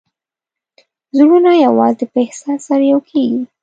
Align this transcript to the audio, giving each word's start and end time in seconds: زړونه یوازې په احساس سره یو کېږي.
زړونه 1.17 1.51
یوازې 1.65 2.05
په 2.11 2.17
احساس 2.25 2.59
سره 2.67 2.83
یو 2.91 2.99
کېږي. 3.09 3.41